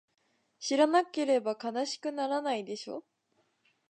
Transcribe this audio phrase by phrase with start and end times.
[0.57, 3.03] 知らなければ悲しくはならないでしょ？